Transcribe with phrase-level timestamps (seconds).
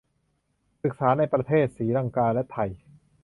[0.83, 2.69] ศึกษาในประเทศศรีลังกาและไทย